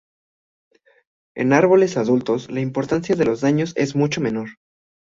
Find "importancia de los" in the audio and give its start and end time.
2.61-3.41